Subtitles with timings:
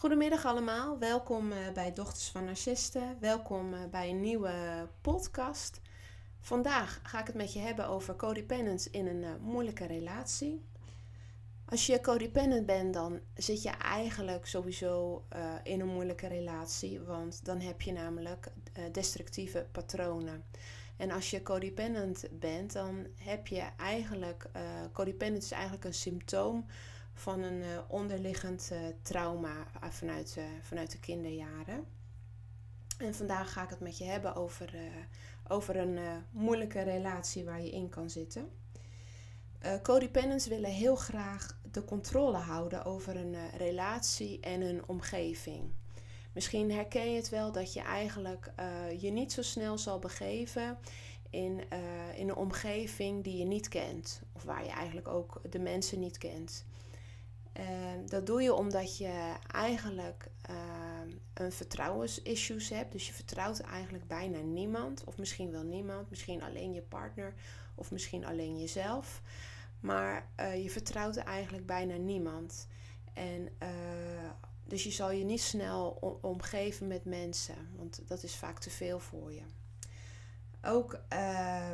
[0.00, 3.16] Goedemiddag allemaal, welkom eh, bij Dochters van Narcisten.
[3.18, 4.52] Welkom eh, bij een nieuwe
[5.00, 5.80] podcast.
[6.40, 10.64] Vandaag ga ik het met je hebben over codependence in een uh, moeilijke relatie.
[11.64, 15.24] Als je codependent bent, dan zit je eigenlijk sowieso
[15.62, 18.52] in een moeilijke relatie, want dan heb je namelijk
[18.92, 20.44] destructieve patronen.
[20.96, 24.62] En als je codependent bent, dan heb je eigenlijk, uh,
[24.92, 26.66] codependent is eigenlijk een symptoom
[27.20, 31.84] van een onderliggend trauma vanuit, vanuit de kinderjaren.
[32.98, 34.74] En vandaag ga ik het met je hebben over,
[35.48, 35.98] over een
[36.30, 38.48] moeilijke relatie waar je in kan zitten.
[39.64, 45.70] Uh, codependents willen heel graag de controle houden over een relatie en een omgeving.
[46.32, 48.52] Misschien herken je het wel dat je eigenlijk
[48.98, 50.78] je niet zo snel zal begeven
[51.30, 51.62] in,
[52.14, 54.22] in een omgeving die je niet kent.
[54.32, 56.64] Of waar je eigenlijk ook de mensen niet kent.
[58.06, 60.30] Dat doe je omdat je eigenlijk
[61.34, 62.92] een vertrouwensissues hebt.
[62.92, 65.04] Dus je vertrouwt eigenlijk bijna niemand.
[65.04, 66.10] Of misschien wel niemand.
[66.10, 67.34] Misschien alleen je partner.
[67.74, 69.22] Of misschien alleen jezelf.
[69.80, 72.68] Maar uh, je vertrouwt eigenlijk bijna niemand.
[73.12, 74.30] En uh,
[74.64, 75.88] dus je zal je niet snel
[76.20, 79.42] omgeven met mensen, want dat is vaak te veel voor je.
[80.62, 81.72] Ook uh,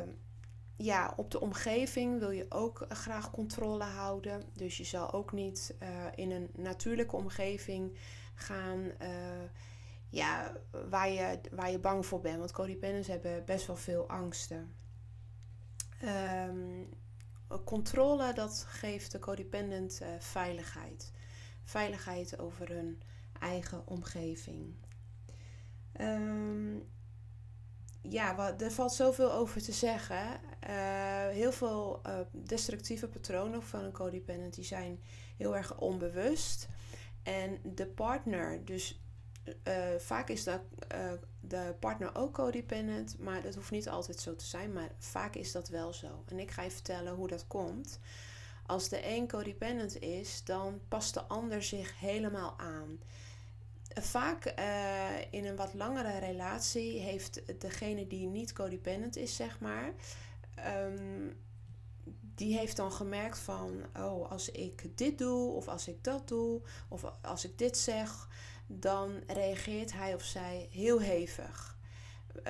[0.77, 4.43] ja, op de omgeving wil je ook graag controle houden.
[4.53, 5.75] Dus je zal ook niet
[6.15, 7.97] in een natuurlijke omgeving
[8.33, 8.91] gaan
[10.09, 10.57] ja,
[10.89, 12.37] waar, je, waar je bang voor bent.
[12.37, 14.75] Want codependents hebben best wel veel angsten.
[16.49, 16.89] Um,
[17.65, 21.11] controle, dat geeft de codependent veiligheid.
[21.63, 23.01] Veiligheid over hun
[23.39, 24.75] eigen omgeving.
[26.01, 26.89] Um,
[28.01, 30.25] ja, wat, er valt zoveel over te zeggen.
[30.69, 34.99] Uh, heel veel uh, destructieve patronen van een codependent die zijn
[35.37, 36.67] heel erg onbewust.
[37.23, 39.01] En de partner, dus
[39.67, 40.55] uh, vaak is uh,
[41.39, 45.51] de partner ook codependent, maar dat hoeft niet altijd zo te zijn, maar vaak is
[45.51, 46.23] dat wel zo.
[46.27, 47.99] En ik ga je vertellen hoe dat komt.
[48.65, 52.99] Als de een codependent is, dan past de ander zich helemaal aan.
[54.01, 59.93] Vaak uh, in een wat langere relatie heeft degene die niet codependent is, zeg maar,
[60.85, 61.37] um,
[62.35, 66.61] die heeft dan gemerkt van, oh, als ik dit doe, of als ik dat doe,
[66.87, 68.27] of als ik dit zeg,
[68.67, 71.77] dan reageert hij of zij heel hevig.
[72.37, 72.43] Uh,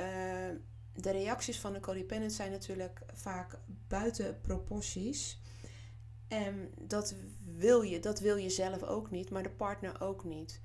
[0.93, 5.39] de reacties van de codependent zijn natuurlijk vaak buiten proporties.
[6.27, 10.59] En dat wil je, dat wil je zelf ook niet, maar de partner ook niet.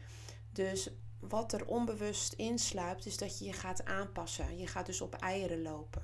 [0.52, 0.90] Dus
[1.20, 4.58] wat er onbewust insluipt, is dat je je gaat aanpassen.
[4.58, 6.02] Je gaat dus op eieren lopen.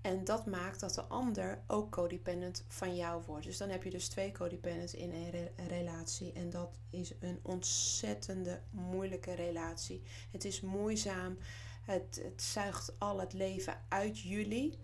[0.00, 3.44] En dat maakt dat de ander ook codependent van jou wordt.
[3.44, 6.32] Dus dan heb je dus twee codependents in een relatie.
[6.32, 10.02] En dat is een ontzettende moeilijke relatie.
[10.30, 11.38] Het is moeizaam.
[11.82, 14.78] Het, het zuigt al het leven uit jullie.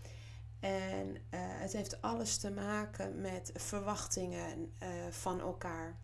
[0.60, 5.98] En uh, het heeft alles te maken met verwachtingen uh, van elkaar.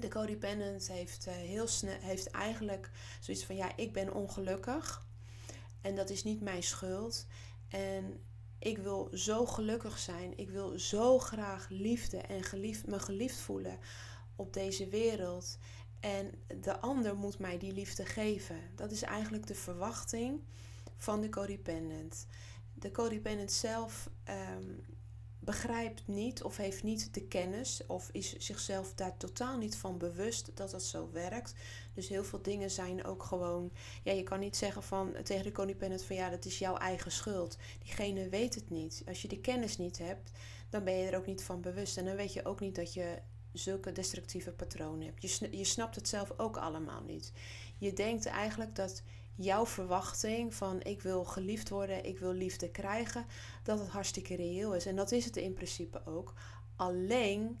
[0.00, 2.90] De codependent heeft, uh, heel snel, heeft eigenlijk
[3.20, 5.06] zoiets van: ja, ik ben ongelukkig.
[5.80, 7.26] En dat is niet mijn schuld.
[7.68, 8.20] En
[8.58, 10.38] ik wil zo gelukkig zijn.
[10.38, 13.78] Ik wil zo graag liefde en geliefd, me geliefd voelen
[14.36, 15.58] op deze wereld.
[16.00, 16.30] En
[16.60, 18.60] de ander moet mij die liefde geven.
[18.74, 20.40] Dat is eigenlijk de verwachting
[20.96, 22.26] van de codependent.
[22.74, 24.10] De codependent zelf
[24.58, 24.84] um,
[25.46, 30.50] begrijpt niet of heeft niet de kennis of is zichzelf daar totaal niet van bewust
[30.54, 31.54] dat dat zo werkt.
[31.94, 35.52] Dus heel veel dingen zijn ook gewoon, ja, je kan niet zeggen van tegen de
[35.52, 37.56] codependent van ja, dat is jouw eigen schuld.
[37.78, 39.02] Diegene weet het niet.
[39.06, 40.30] Als je die kennis niet hebt,
[40.70, 42.94] dan ben je er ook niet van bewust en dan weet je ook niet dat
[42.94, 43.18] je
[43.52, 45.22] zulke destructieve patronen hebt.
[45.22, 47.32] Je, je snapt het zelf ook allemaal niet.
[47.78, 49.02] Je denkt eigenlijk dat
[49.36, 53.26] jouw verwachting van ik wil geliefd worden, ik wil liefde krijgen,
[53.62, 54.86] dat het hartstikke reëel is.
[54.86, 56.32] En dat is het in principe ook.
[56.76, 57.58] Alleen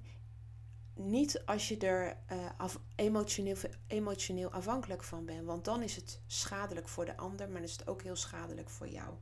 [0.94, 2.16] niet als je er
[2.56, 3.56] af, emotioneel,
[3.86, 5.44] emotioneel afhankelijk van bent.
[5.44, 8.88] Want dan is het schadelijk voor de ander, maar is het ook heel schadelijk voor
[8.88, 9.14] jou.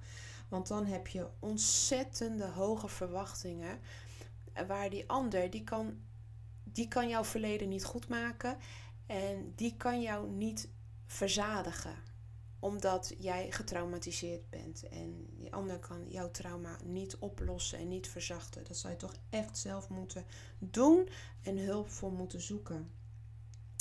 [0.49, 3.81] Want dan heb je ontzettende hoge verwachtingen.
[4.53, 6.01] Eh, waar die ander, die kan,
[6.65, 8.57] die kan jouw verleden niet goed maken.
[9.07, 10.69] En die kan jou niet
[11.07, 12.13] verzadigen
[12.65, 14.89] omdat jij getraumatiseerd bent.
[14.89, 18.65] En die ander kan jouw trauma niet oplossen en niet verzachten.
[18.65, 20.25] Dat zou je toch echt zelf moeten
[20.59, 21.09] doen
[21.43, 22.91] en hulp voor moeten zoeken.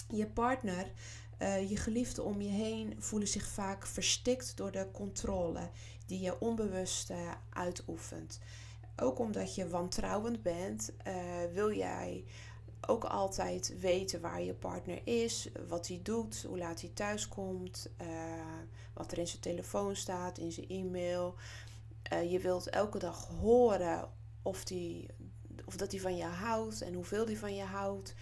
[0.10, 0.92] Je partner,
[1.40, 5.70] uh, je geliefde om je heen voelen zich vaak verstikt door de controle
[6.06, 8.40] die je onbewust uh, uitoefent.
[8.96, 11.14] Ook omdat je wantrouwend bent, uh,
[11.54, 12.24] wil jij
[12.88, 17.90] ook altijd weten waar je partner is, wat hij doet, hoe laat hij thuis komt,
[18.02, 18.08] uh,
[18.94, 21.36] wat er in zijn telefoon staat, in zijn e-mail.
[22.14, 24.10] Uh, je wilt elke dag horen
[24.42, 25.08] of, die,
[25.66, 28.14] of dat hij van je houdt en hoeveel hij van je houdt.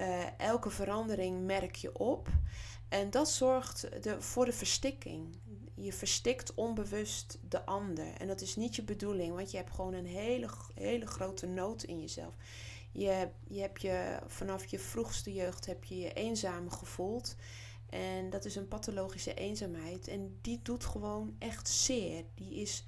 [0.00, 2.28] Uh, elke verandering merk je op.
[2.88, 5.36] En dat zorgt de, voor de verstikking.
[5.74, 8.14] Je verstikt onbewust de ander.
[8.18, 11.82] En dat is niet je bedoeling, want je hebt gewoon een hele, hele grote nood
[11.82, 12.34] in jezelf.
[12.92, 17.36] Je, je hebt je vanaf je vroegste jeugd heb je je eenzaam gevoeld.
[17.88, 20.08] En dat is een pathologische eenzaamheid.
[20.08, 22.24] En die doet gewoon echt zeer.
[22.34, 22.84] Die is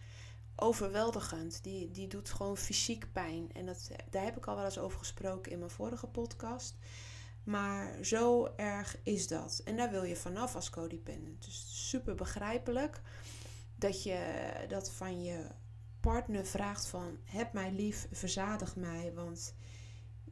[0.57, 1.63] overweldigend.
[1.63, 3.51] Die, die doet gewoon fysiek pijn.
[3.53, 6.77] En dat, daar heb ik al wel eens over gesproken in mijn vorige podcast.
[7.45, 9.61] Maar zo erg is dat.
[9.65, 11.45] En daar wil je vanaf als codependent.
[11.45, 13.01] Dus super begrijpelijk
[13.77, 15.47] dat je dat van je
[16.01, 17.19] partner vraagt van...
[17.25, 19.55] heb mij lief, verzadig mij, want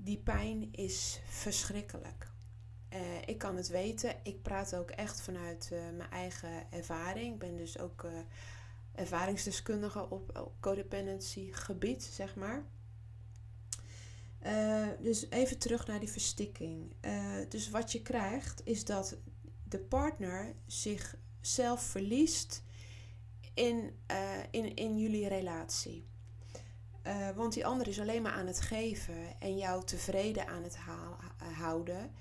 [0.04, 2.30] die pijn is verschrikkelijk.
[2.92, 4.16] Uh, ik kan het weten.
[4.22, 7.32] Ik praat ook echt vanuit uh, mijn eigen ervaring.
[7.32, 8.10] Ik ben dus ook uh,
[8.94, 12.64] ervaringsdeskundige op, op codependency gebied, zeg maar.
[15.00, 16.94] dus even terug naar die verstikking.
[17.48, 19.16] dus wat je krijgt is dat
[19.64, 22.62] de partner zichzelf verliest
[23.54, 23.98] in,
[24.50, 26.06] in, in jullie relatie.
[27.06, 30.78] Uh, want die ander is alleen maar aan het geven en jou tevreden aan het
[31.54, 32.14] houden.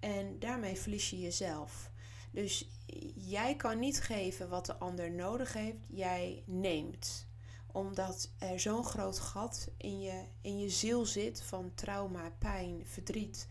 [0.00, 1.90] En daarmee verlies je jezelf.
[2.30, 2.68] Dus
[3.14, 7.26] jij kan niet geven wat de ander nodig heeft, jij neemt.
[7.72, 13.48] Omdat er zo'n groot gat in je, in je ziel zit van trauma, pijn, verdriet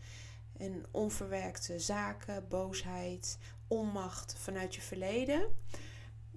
[0.56, 5.46] en onverwerkte zaken, boosheid, onmacht vanuit je verleden.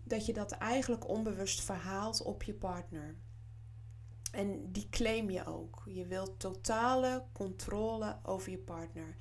[0.03, 3.15] Dat je dat eigenlijk onbewust verhaalt op je partner.
[4.31, 5.81] En die claim je ook.
[5.85, 9.15] Je wilt totale controle over je partner.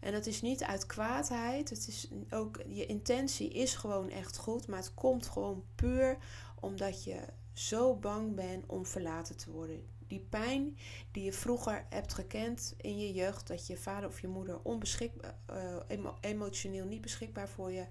[0.00, 1.70] En dat is niet uit kwaadheid.
[1.70, 4.66] Het is ook, je intentie is gewoon echt goed.
[4.66, 6.16] Maar het komt gewoon puur
[6.60, 7.20] omdat je
[7.52, 9.86] zo bang bent om verlaten te worden.
[10.06, 10.76] Die pijn
[11.10, 15.34] die je vroeger hebt gekend in je jeugd, dat je vader of je moeder onbeschikbaar,
[15.50, 17.86] uh, emotioneel niet beschikbaar voor je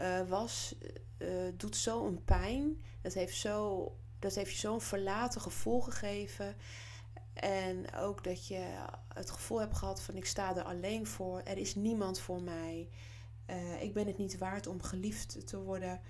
[0.00, 0.74] uh, was,
[1.18, 2.82] uh, doet zo een pijn.
[3.02, 6.56] Dat heeft zo dat heeft je zo'n verlaten gevoel gegeven.
[7.32, 8.74] En ook dat je
[9.14, 11.40] het gevoel hebt gehad van ik sta er alleen voor.
[11.40, 12.88] Er is niemand voor mij.
[13.50, 16.00] Uh, ik ben het niet waard om geliefd te worden.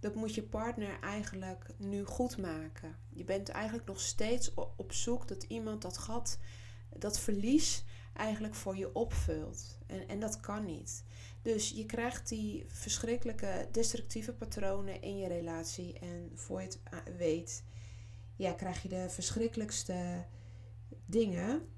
[0.00, 2.96] Dat moet je partner eigenlijk nu goed maken.
[3.08, 6.38] Je bent eigenlijk nog steeds op zoek dat iemand dat gat,
[6.96, 7.84] dat verlies
[8.14, 9.78] eigenlijk voor je opvult.
[9.86, 11.04] En, en dat kan niet.
[11.44, 15.98] Dus je krijgt die verschrikkelijke destructieve patronen in je relatie.
[15.98, 17.64] En voor je het weet,
[18.36, 20.24] ja, krijg je de verschrikkelijkste
[21.06, 21.68] dingen.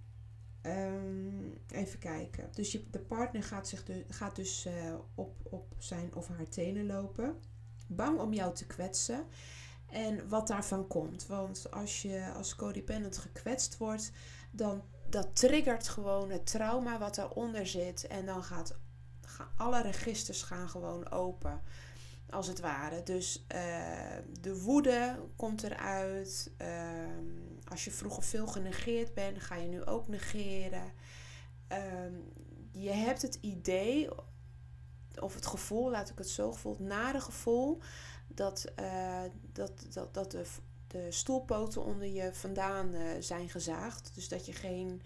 [0.63, 2.49] Um, even kijken.
[2.53, 6.49] Dus je, de partner gaat, zich dus, gaat dus uh, op, op zijn of haar
[6.49, 7.41] tenen lopen.
[7.87, 9.27] Bang om jou te kwetsen.
[9.87, 11.27] En wat daarvan komt.
[11.27, 14.13] Want als je als codependent gekwetst wordt,
[14.51, 18.07] dan dat triggert gewoon het trauma wat daaronder zit.
[18.07, 18.79] En dan gaat
[19.57, 21.63] alle registers gaan gewoon open.
[22.31, 23.03] Als het ware.
[23.03, 23.61] Dus uh,
[24.41, 26.51] de woede komt eruit.
[26.63, 26.69] Uh,
[27.69, 30.93] als je vroeger veel genegeerd bent, ga je nu ook negeren.
[31.73, 31.79] Uh,
[32.73, 34.09] je hebt het idee,
[35.21, 37.81] of het gevoel, laat ik het zo gevoeld, nare gevoel,
[38.27, 39.23] dat, uh,
[39.53, 40.45] dat, dat, dat de,
[40.87, 44.11] de stoelpoten onder je vandaan uh, zijn gezaagd.
[44.15, 45.03] Dus dat je geen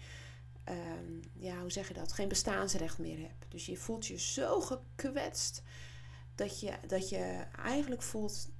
[0.69, 3.45] um, ja, hoe zeg je dat, geen bestaansrecht meer hebt.
[3.49, 5.63] Dus je voelt je zo gekwetst
[6.35, 8.51] dat je, dat je eigenlijk voelt,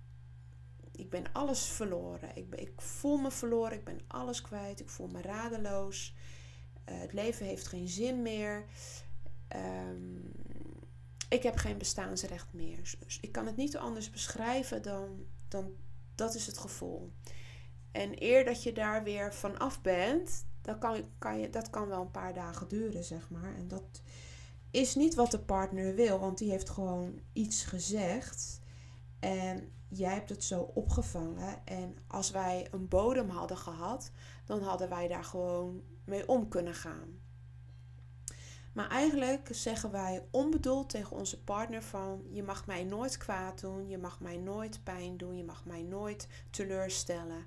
[0.92, 2.36] ik ben alles verloren.
[2.36, 6.16] Ik, ik voel me verloren, ik ben alles kwijt, ik voel me radeloos.
[6.90, 8.66] Uh, het leven heeft geen zin meer.
[9.56, 10.32] Um,
[11.30, 12.96] ik heb geen bestaansrecht meer.
[13.00, 15.76] Dus ik kan het niet anders beschrijven dan, dan
[16.16, 17.12] dat is het gevoel.
[17.92, 22.02] En eer dat je daar weer vanaf bent, dat kan, kan je, dat kan wel
[22.02, 23.56] een paar dagen duren, zeg maar.
[23.56, 24.02] En dat
[24.72, 28.60] is niet wat de partner wil, want die heeft gewoon iets gezegd.
[29.20, 31.66] En jij hebt het zo opgevangen.
[31.66, 34.12] En als wij een bodem hadden gehad,
[34.46, 37.20] dan hadden wij daar gewoon mee om kunnen gaan.
[38.74, 43.88] Maar eigenlijk zeggen wij onbedoeld tegen onze partner van je mag mij nooit kwaad doen,
[43.88, 47.46] je mag mij nooit pijn doen, je mag mij nooit teleurstellen.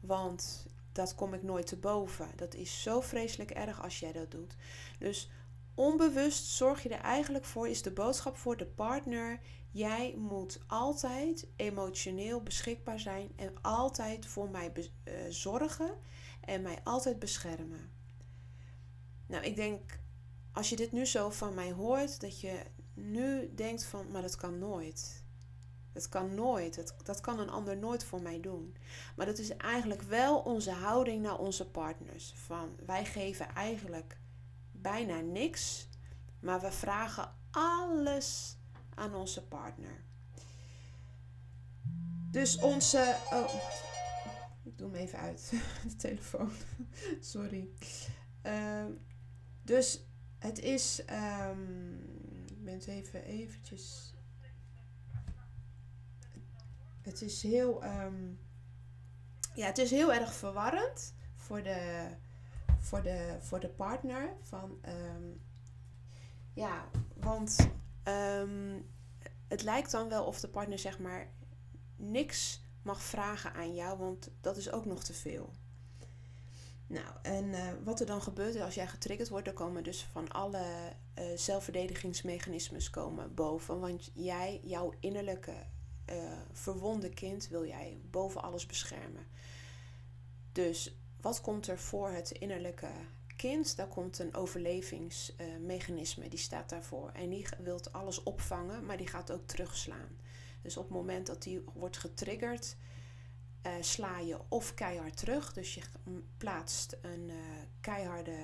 [0.00, 2.28] Want dat kom ik nooit te boven.
[2.36, 4.56] Dat is zo vreselijk erg als jij dat doet.
[4.98, 5.30] Dus
[5.74, 9.40] onbewust zorg je er eigenlijk voor, is de boodschap voor de partner.
[9.70, 15.94] Jij moet altijd emotioneel beschikbaar zijn en altijd voor mij uh, zorgen
[16.40, 17.90] en mij altijd beschermen.
[19.26, 20.00] Nou, ik denk,
[20.52, 22.62] als je dit nu zo van mij hoort, dat je
[22.94, 25.24] nu denkt van, maar dat kan nooit.
[25.92, 26.74] Dat kan nooit.
[26.74, 28.76] Dat, dat kan een ander nooit voor mij doen.
[29.16, 32.32] Maar dat is eigenlijk wel onze houding naar onze partners.
[32.36, 34.18] Van wij geven eigenlijk
[34.70, 35.88] bijna niks,
[36.40, 38.56] maar we vragen alles
[38.94, 40.04] aan onze partner.
[42.30, 43.16] Dus onze.
[43.32, 43.54] Oh,
[44.62, 45.52] ik doe hem even uit,
[45.88, 46.52] de telefoon.
[47.20, 47.68] Sorry.
[48.42, 48.90] Ehm,
[49.62, 50.04] dus
[50.38, 51.02] het is.
[51.10, 51.98] Um,
[52.46, 54.09] ik ben het even eventjes.
[57.10, 57.84] Het is heel.
[57.84, 58.38] Um,
[59.54, 62.06] ja, het is heel erg verwarrend voor de,
[62.78, 64.36] voor de, voor de partner.
[64.42, 64.80] Van,
[66.52, 67.56] ja, want
[69.48, 71.32] het lijkt dan wel of de partner zeg maar
[71.96, 75.52] niks mag vragen aan jou, want dat is ook nog te veel.
[76.86, 80.28] Nou, en uh, wat er dan gebeurt als jij getriggerd wordt, dan komen dus van
[80.28, 80.64] alle
[81.18, 83.80] uh, zelfverdedigingsmechanismes komen boven.
[83.80, 85.54] Want jij, jouw innerlijke
[86.10, 89.26] uh, verwonde kind, wil jij boven alles beschermen.
[90.52, 92.90] Dus wat komt er voor het innerlijke
[93.36, 93.76] kind?
[93.76, 97.10] Daar komt een overlevingsmechanisme, die staat daarvoor.
[97.12, 100.18] En die wil alles opvangen, maar die gaat ook terugslaan.
[100.62, 102.76] Dus op het moment dat die wordt getriggerd,
[103.66, 105.52] uh, sla je of keihard terug.
[105.52, 105.82] Dus je
[106.36, 107.36] plaatst een uh,
[107.80, 108.36] keiharde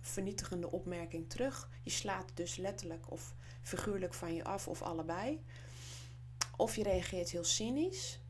[0.00, 1.70] vernietigende opmerking terug.
[1.82, 5.44] Je slaat dus letterlijk of figuurlijk van je af of allebei.
[6.60, 8.20] Of je reageert heel cynisch.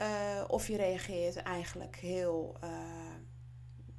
[0.00, 2.58] Uh, of je reageert eigenlijk heel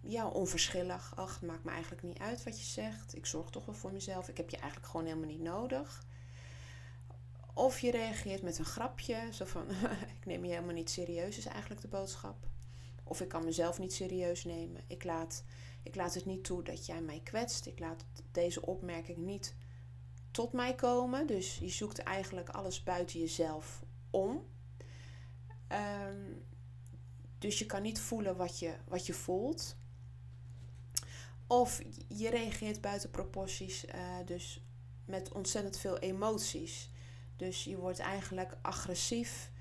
[0.02, 1.14] ja, onverschillig.
[1.16, 3.16] Ach, het maakt me eigenlijk niet uit wat je zegt.
[3.16, 4.30] Ik zorg toch wel voor mezelf.
[4.30, 6.06] Ik heb je eigenlijk gewoon helemaal niet nodig.
[7.54, 9.70] Of je reageert met een grapje, zo van
[10.20, 12.48] ik neem je helemaal niet serieus, is eigenlijk de boodschap.
[13.04, 14.82] Of ik kan mezelf niet serieus nemen.
[14.88, 15.44] Ik laat,
[15.84, 17.66] ik laat het niet toe dat jij mij kwetst.
[17.66, 19.56] Ik laat deze opmerking niet
[20.34, 21.28] tot mij komen.
[21.28, 24.46] Dus je zoekt eigenlijk alles buiten jezelf om.
[25.68, 26.32] Ehm,
[27.38, 29.76] dus je kan niet voelen wat je, wat je voelt.
[31.48, 34.64] Of je reageert buiten proporties, uh, dus
[35.06, 36.90] met ontzettend veel emoties.
[37.36, 39.52] Dus je wordt eigenlijk agressief.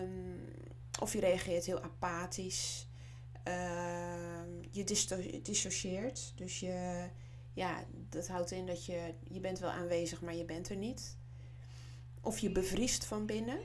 [0.00, 0.44] Um,
[1.00, 2.86] of je reageert heel apathisch.
[3.48, 4.84] Uh, je
[5.42, 6.32] dissocieert.
[6.36, 7.08] Dus je,
[7.58, 11.16] ja, dat houdt in dat je, je bent wel aanwezig, maar je bent er niet.
[12.20, 13.58] Of je bevriest van binnen.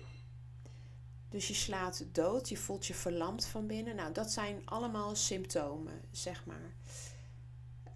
[1.29, 3.95] Dus je slaat dood, je voelt je verlamd van binnen.
[3.95, 6.73] Nou, dat zijn allemaal symptomen, zeg maar.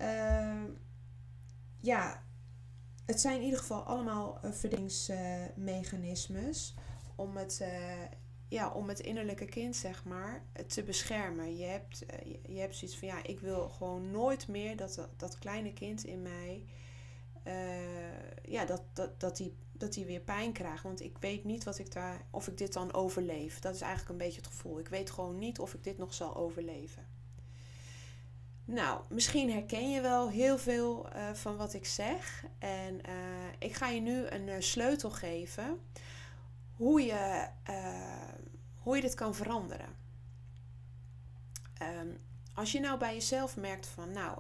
[0.01, 0.63] Uh,
[1.80, 2.24] ja,
[3.06, 6.75] het zijn in ieder geval allemaal uh, verdedigingsmechanismes
[7.16, 7.94] om het, uh,
[8.48, 11.58] ja, om het innerlijke kind, zeg maar, te beschermen.
[11.58, 15.39] Je hebt, uh, je hebt zoiets van, ja, ik wil gewoon nooit meer dat dat
[15.39, 16.63] kleine kind in mij,
[18.44, 20.84] ja, dat, dat, dat, die, dat die weer pijn krijgt.
[20.84, 23.60] Want ik weet niet wat ik daar, of ik dit dan overleef.
[23.60, 24.80] Dat is eigenlijk een beetje het gevoel.
[24.80, 27.06] Ik weet gewoon niet of ik dit nog zal overleven.
[28.66, 32.46] Nou, misschien herken je wel heel veel uh, van wat ik zeg.
[32.60, 33.01] En
[33.60, 35.80] ik ga je nu een sleutel geven
[36.77, 37.48] hoe je,
[38.75, 39.96] hoe je dit kan veranderen.
[41.81, 42.17] Um,
[42.53, 44.38] als je nou bij jezelf merkt van, nou,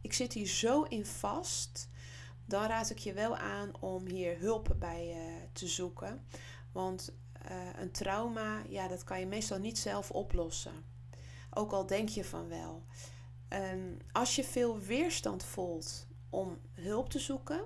[0.00, 1.88] ik zit hier zo in vast,
[2.44, 5.16] dan raad ik je wel aan om hier hulp bij
[5.52, 6.26] te zoeken.
[6.72, 7.12] Want
[7.76, 10.84] een trauma, ja, dat kan je meestal niet zelf oplossen.
[11.50, 12.84] Ook al denk je van wel.
[13.48, 17.60] Um, als je veel weerstand voelt om hulp te zoeken,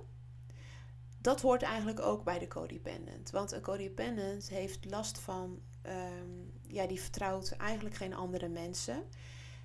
[1.23, 3.31] dat hoort eigenlijk ook bij de codependent.
[3.31, 9.03] Want een codependent heeft last van, um, ja, die vertrouwt eigenlijk geen andere mensen.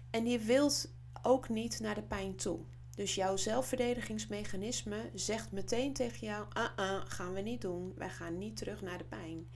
[0.09, 2.59] En die wilt ook niet naar de pijn toe.
[2.95, 7.93] Dus jouw zelfverdedigingsmechanisme zegt meteen tegen jou: ah, ah, gaan we niet doen.
[7.95, 9.47] Wij gaan niet terug naar de pijn.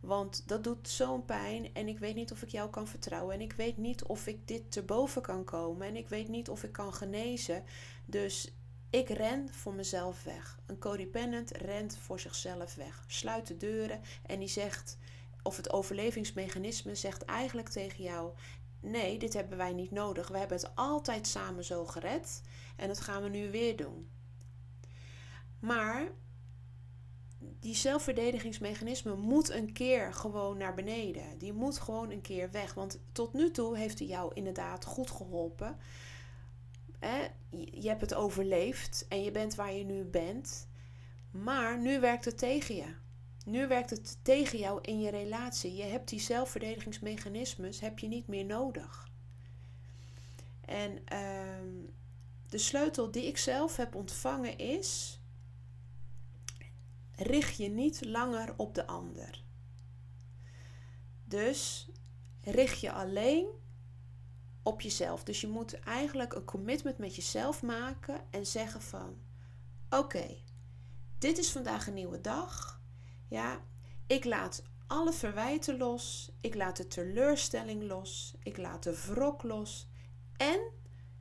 [0.00, 3.34] Want dat doet zo'n pijn en ik weet niet of ik jou kan vertrouwen.
[3.34, 5.86] En ik weet niet of ik dit te boven kan komen.
[5.86, 7.64] En ik weet niet of ik kan genezen.
[8.04, 8.54] Dus
[8.94, 10.58] ik ren voor mezelf weg.
[10.66, 13.04] Een codependent rent voor zichzelf weg.
[13.06, 14.98] Sluit de deuren en die zegt,
[15.42, 18.32] of het overlevingsmechanisme zegt eigenlijk tegen jou:
[18.80, 20.28] Nee, dit hebben wij niet nodig.
[20.28, 22.42] We hebben het altijd samen zo gered
[22.76, 24.08] en dat gaan we nu weer doen.
[25.58, 26.08] Maar
[27.38, 31.38] die zelfverdedigingsmechanisme moet een keer gewoon naar beneden.
[31.38, 32.74] Die moet gewoon een keer weg.
[32.74, 35.76] Want tot nu toe heeft hij jou inderdaad goed geholpen.
[37.70, 40.68] Je hebt het overleefd en je bent waar je nu bent.
[41.30, 42.94] Maar nu werkt het tegen je.
[43.44, 45.74] Nu werkt het tegen jou in je relatie.
[45.74, 49.08] Je hebt die zelfverdedigingsmechanismes heb je niet meer nodig.
[50.60, 51.72] En ehm,
[52.48, 55.20] de sleutel die ik zelf heb ontvangen is:
[57.16, 59.42] richt je niet langer op de ander.
[61.24, 61.88] Dus
[62.40, 63.46] richt je alleen
[64.64, 65.24] op jezelf.
[65.24, 69.16] Dus je moet eigenlijk een commitment met jezelf maken en zeggen van
[69.90, 70.36] oké,
[71.18, 72.80] dit is vandaag een nieuwe dag.
[73.28, 73.60] Ja,
[74.06, 76.32] ik laat alle verwijten los.
[76.40, 78.34] Ik laat de teleurstelling los.
[78.42, 79.88] Ik laat de wrok los.
[80.36, 80.60] En,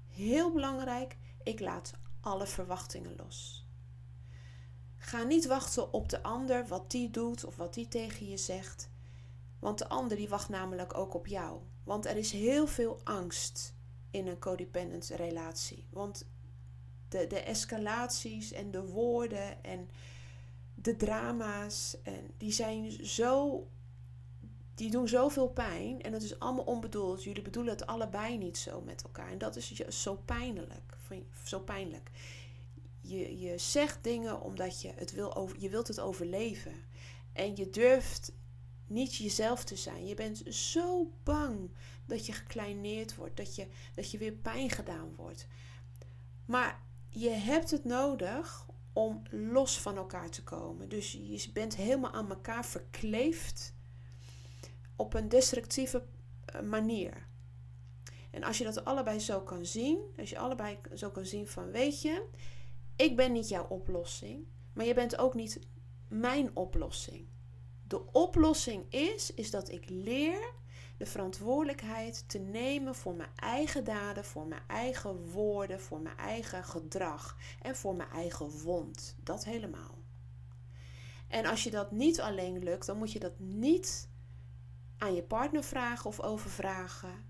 [0.08, 3.68] heel belangrijk, ik laat alle verwachtingen los.
[4.98, 8.90] Ga niet wachten op de ander, wat die doet of wat die tegen je zegt.
[9.60, 11.62] Want de ander die wacht namelijk ook op jou.
[11.84, 13.74] Want er is heel veel angst
[14.12, 15.86] in een codependent relatie.
[15.90, 16.26] Want
[17.10, 19.90] de, de escalaties en de woorden en
[20.76, 23.68] de drama's, en die zijn zo.
[24.76, 27.24] Die doen zoveel pijn en het is allemaal onbedoeld.
[27.24, 29.32] Jullie bedoelen het allebei niet zo met elkaar.
[29.32, 30.98] En dat is zo pijnlijk.
[31.44, 32.12] Zo pijnlijk.
[33.02, 36.74] Je, je zegt dingen omdat je het wil over, je wilt het overleven.
[37.34, 38.32] En je durft
[38.88, 40.08] niet jezelf te zijn.
[40.08, 41.72] Je bent zo bang
[42.06, 45.48] dat je gekleineerd wordt, dat je, dat je weer pijn gedaan wordt.
[46.46, 50.90] Maar je hebt het nodig om los van elkaar te komen.
[50.90, 53.74] Dus je bent helemaal aan elkaar verkleefd
[54.96, 56.04] op een destructieve
[56.46, 57.28] eh, manier.
[58.32, 61.72] En als je dat allebei zo kan zien, als je allebei zo kan zien van
[61.72, 62.26] weet je,
[62.96, 65.60] ik ben niet jouw oplossing, maar je bent ook niet
[66.08, 67.28] mijn oplossing.
[67.94, 70.54] De oplossing is, is dat ik leer
[70.98, 76.64] de verantwoordelijkheid te nemen voor mijn eigen daden, voor mijn eigen woorden, voor mijn eigen
[76.64, 79.16] gedrag en voor mijn eigen wond.
[79.24, 79.98] Dat helemaal.
[81.28, 84.10] En als je dat niet alleen lukt, dan moet je dat niet
[84.98, 87.26] aan je partner vragen of overvragen.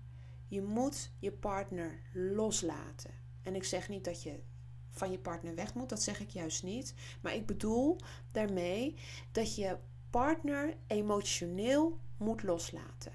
[0.48, 3.14] Je moet je partner loslaten.
[3.42, 4.40] En ik zeg niet dat je
[4.90, 6.94] van je partner weg moet, dat zeg ik juist niet.
[7.20, 7.96] Maar ik bedoel
[8.32, 8.96] daarmee
[9.32, 9.78] dat je
[10.14, 13.12] partner emotioneel moet loslaten.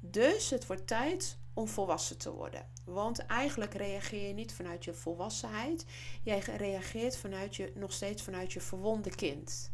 [0.00, 2.66] Dus het wordt tijd om volwassen te worden.
[2.84, 5.86] Want eigenlijk reageer je niet vanuit je volwassenheid.
[6.22, 9.70] Jij reageert vanuit je, nog steeds vanuit je verwonde kind.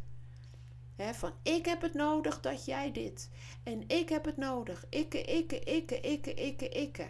[0.96, 3.30] van ik heb het nodig dat jij dit.
[3.62, 4.86] En ik heb het nodig.
[4.88, 7.06] Ikke, ikke, ikke, ikke, ikke, ikke.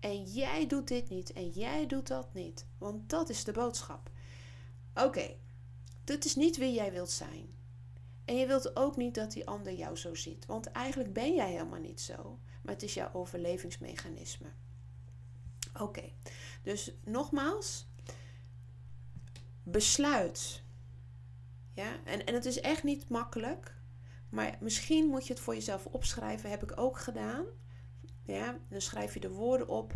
[0.00, 1.32] En jij doet dit niet.
[1.32, 2.66] En jij doet dat niet.
[2.78, 4.10] Want dat is de boodschap.
[4.94, 5.34] Oké,
[6.04, 7.57] dit is niet wie jij wilt zijn.
[8.28, 10.46] En je wilt ook niet dat die ander jou zo ziet.
[10.46, 12.38] Want eigenlijk ben jij helemaal niet zo.
[12.62, 14.48] Maar het is jouw overlevingsmechanisme.
[15.80, 16.12] Oké,
[16.62, 17.86] dus nogmaals.
[19.62, 20.62] Besluit.
[21.72, 23.74] Ja, en, en het is echt niet makkelijk.
[24.28, 26.50] Maar misschien moet je het voor jezelf opschrijven.
[26.50, 27.44] Heb ik ook gedaan.
[28.22, 29.94] Ja, dan schrijf je de woorden op.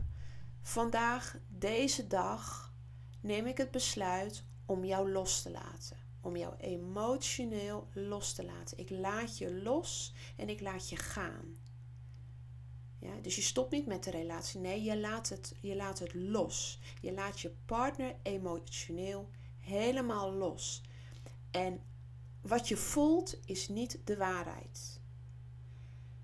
[0.63, 2.73] Vandaag, deze dag,
[3.21, 8.79] neem ik het besluit om jou los te laten om jou emotioneel los te laten.
[8.79, 11.57] Ik laat je los en ik laat je gaan.
[12.99, 14.61] Ja, dus je stopt niet met de relatie.
[14.61, 16.81] Nee, je laat, het, je laat het los.
[17.01, 20.83] Je laat je partner emotioneel helemaal los.
[21.51, 21.83] En
[22.41, 25.01] wat je voelt is niet de waarheid.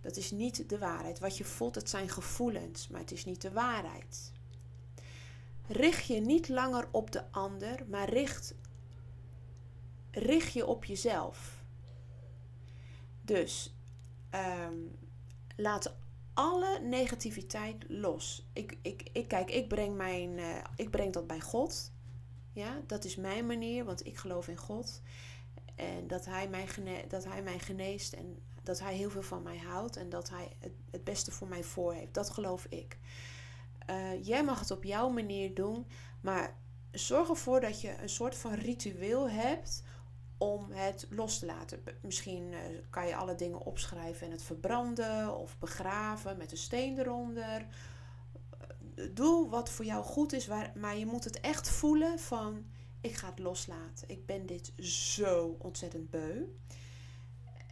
[0.00, 1.18] Dat is niet de waarheid.
[1.18, 4.32] Wat je voelt, dat zijn gevoelens, maar het is niet de waarheid.
[5.66, 8.54] Richt je niet langer op de ander, maar richt
[10.18, 11.62] richt je op jezelf.
[13.22, 13.74] Dus
[14.34, 14.98] um,
[15.56, 15.96] laat
[16.34, 18.48] alle negativiteit los.
[18.52, 21.92] Ik, ik, ik, kijk, ik breng, mijn, uh, ik breng dat bij God.
[22.52, 25.02] Ja, dat is mijn manier, want ik geloof in God.
[25.74, 29.42] En dat hij, mij gene dat hij mij geneest en dat hij heel veel van
[29.42, 30.52] mij houdt en dat hij
[30.90, 32.14] het, beste voor mij voor heeft.
[32.14, 32.98] Dat geloof ik.
[33.90, 35.86] Uh, jij mag het op jouw manier doen,
[36.20, 36.56] maar
[36.90, 39.82] zorg ervoor dat je een soort van ritueel hebt
[40.38, 41.82] om het los te laten.
[42.02, 42.58] Misschien uh,
[42.90, 47.66] kan je alle dingen opschrijven en het verbranden of begraven met een steen eronder.
[48.94, 52.66] Eh, doe wat voor jou goed is, maar je moet het echt voelen van
[53.00, 54.08] ik ga het loslaten.
[54.08, 56.44] Ik ben dit zo ontzettend beu.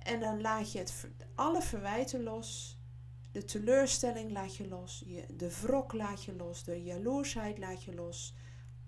[0.02, 2.78] En dan laat je het, alle verwijten los.
[3.32, 5.04] De teleurstelling laat je los.
[5.36, 6.64] De wrok laat je los.
[6.64, 8.34] De jaloersheid laat je los.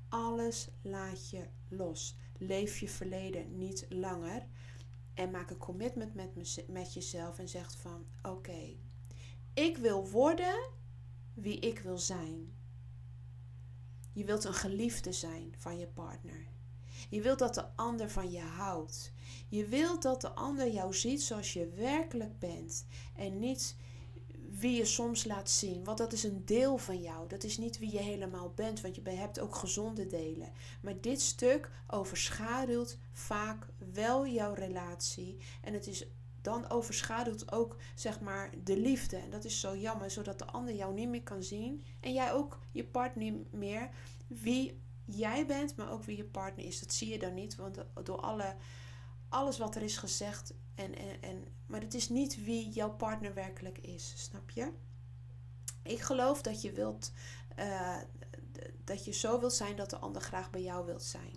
[0.09, 2.17] Alles laat je los.
[2.39, 4.47] Leef je verleden niet langer.
[5.15, 8.77] En maak een commitment met, met jezelf en zegt van oké,
[9.55, 10.71] ik wil worden
[11.35, 12.53] wie ik wil zijn.
[14.13, 16.47] Je wilt een geliefde zijn van je partner.
[17.09, 19.13] Je wilt dat de ander van je houdt.
[19.49, 22.87] Je wilt dat de ander jou ziet zoals je werkelijk bent.
[23.17, 23.77] En niet
[24.59, 25.85] wie je soms laat zien.
[25.85, 27.29] Want dat is een deel van jou.
[27.29, 30.53] Dat is niet wie je helemaal bent, want je hebt ook gezonde delen.
[30.81, 35.37] Maar dit stuk overschaduwt vaak wel jouw relatie.
[35.63, 36.07] En het is
[36.43, 39.17] dan overschaduwt ook zeg maar de liefde.
[39.17, 41.83] En dat is zo jammer, zodat de ander jou niet meer kan zien.
[42.01, 43.91] En jij ook je partner niet meer.
[44.27, 46.81] Wie jij bent, maar ook wie je partner is.
[46.81, 48.57] Dat zie je dan niet, want door alle,
[49.29, 50.55] alles wat er is gezegd.
[50.75, 54.73] En, en, en, maar het is niet wie jouw partner werkelijk is, snap je?
[55.83, 57.13] Ik geloof dat je wilt,
[57.59, 57.97] uh,
[58.85, 61.35] dat je zo wilt zijn dat de ander graag bij jou wilt zijn.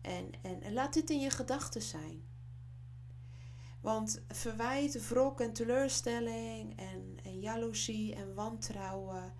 [0.00, 2.24] En, en, en laat dit in je gedachten zijn.
[3.80, 9.32] Want verwijt, wrok en teleurstelling en, en jaloezie en wantrouwen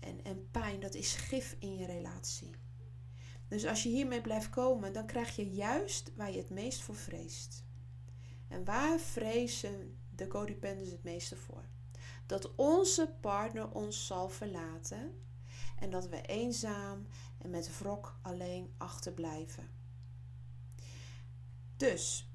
[0.00, 2.50] en, en pijn, dat is gif in je relatie.
[3.52, 6.94] Dus als je hiermee blijft komen, dan krijg je juist waar je het meest voor
[6.94, 7.64] vreest.
[8.48, 11.64] En waar vrezen de codependents het meeste voor?
[12.26, 15.22] Dat onze partner ons zal verlaten
[15.78, 17.06] en dat we eenzaam
[17.38, 19.68] en met wrok alleen achterblijven.
[21.76, 22.30] Dus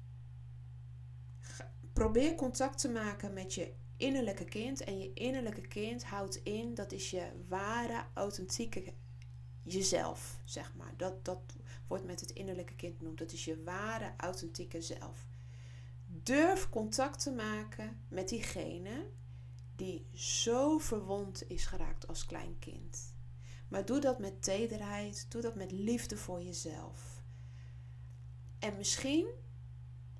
[1.92, 4.84] probeer contact te maken met je innerlijke kind.
[4.84, 8.94] En je innerlijke kind houdt in, dat is je ware, authentieke
[9.72, 10.92] jezelf, zeg maar.
[10.96, 11.40] Dat, dat
[11.86, 13.18] wordt met het innerlijke kind genoemd.
[13.18, 15.26] Dat is je ware, authentieke zelf.
[16.06, 19.06] Durf contact te maken met diegene
[19.76, 23.14] die zo verwond is geraakt als klein kind.
[23.68, 27.22] Maar doe dat met tederheid, doe dat met liefde voor jezelf.
[28.58, 29.26] En misschien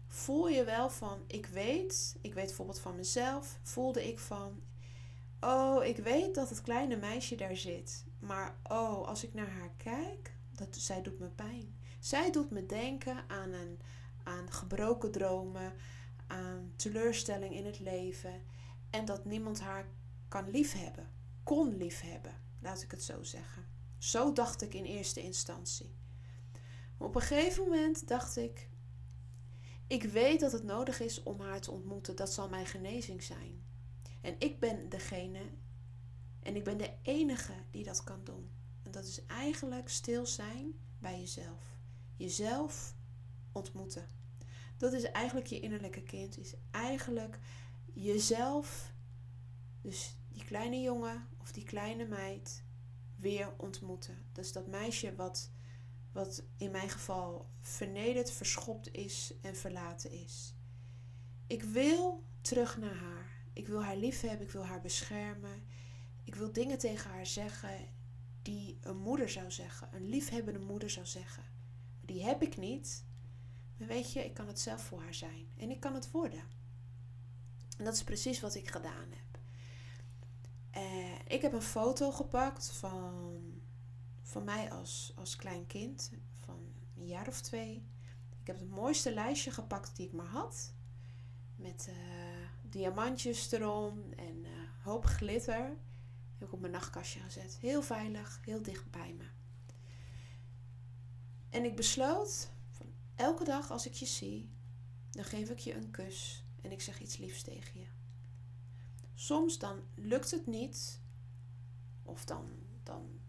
[0.06, 4.62] voel je wel van, ik weet, ik weet bijvoorbeeld van mezelf, voelde ik van,
[5.40, 8.04] oh, ik weet dat het kleine meisje daar zit.
[8.18, 11.76] Maar oh, als ik naar haar kijk, dat, zij doet me pijn.
[11.98, 13.80] Zij doet me denken aan, een,
[14.22, 15.72] aan gebroken dromen,
[16.26, 18.42] aan teleurstelling in het leven.
[18.90, 19.88] En dat niemand haar
[20.28, 21.10] kan liefhebben,
[21.42, 23.66] kon liefhebben, laat ik het zo zeggen.
[23.98, 25.96] Zo dacht ik in eerste instantie.
[26.96, 28.68] op een gegeven moment dacht ik,
[29.86, 32.16] ik weet dat het nodig is om haar te ontmoeten.
[32.16, 33.64] Dat zal mijn genezing zijn.
[34.20, 35.40] En ik ben degene
[36.42, 38.50] en ik ben de enige die dat kan doen.
[38.82, 41.62] En dat is eigenlijk stil zijn bij jezelf.
[42.16, 42.94] Jezelf
[43.52, 44.08] ontmoeten.
[44.76, 46.38] Dat is eigenlijk je innerlijke kind.
[46.38, 47.38] Is eigenlijk
[47.92, 48.92] jezelf,
[49.80, 52.64] dus die kleine jongen of die kleine meid,
[53.16, 54.26] weer ontmoeten.
[54.32, 55.50] Dus dat meisje wat
[56.12, 60.54] wat in mijn geval vernederd, verschopt is en verlaten is.
[61.46, 63.36] Ik wil terug naar haar.
[63.52, 65.66] Ik wil haar liefhebben, ik wil haar beschermen.
[66.28, 67.88] Ik wil dingen tegen haar zeggen
[68.42, 71.42] die een moeder zou zeggen, een liefhebbende moeder zou zeggen.
[71.96, 73.04] Maar die heb ik niet.
[73.76, 76.42] Maar weet je, ik kan het zelf voor haar zijn en ik kan het worden.
[77.78, 79.40] En dat is precies wat ik gedaan heb.
[80.82, 83.42] Uh, ik heb een foto gepakt van
[84.22, 86.10] van mij als, als klein kind
[86.44, 87.86] van een jaar of twee.
[88.40, 90.74] Ik heb het mooiste lijstje gepakt die ik maar had.
[91.56, 91.94] Met uh,
[92.62, 94.50] diamantjes erom en uh,
[94.82, 95.76] hoop glitter.
[96.38, 97.58] Heb ik op mijn nachtkastje gezet.
[97.60, 99.24] Heel veilig, heel dicht bij me.
[101.50, 104.50] En ik besloot, van elke dag als ik je zie,
[105.10, 107.86] dan geef ik je een kus en ik zeg iets liefs tegen je.
[109.14, 111.00] Soms dan lukt het niet,
[112.02, 112.50] of dan,
[112.82, 113.20] dan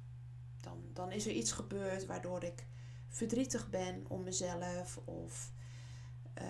[0.62, 2.65] dan, dan is er iets gebeurd waardoor ik
[3.08, 5.52] verdrietig ben om mezelf of
[6.41, 6.45] uh,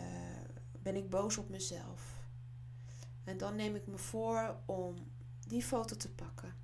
[0.71, 2.27] ben ik boos op mezelf.
[3.23, 4.95] En dan neem ik me voor om
[5.49, 6.55] die foto te pakken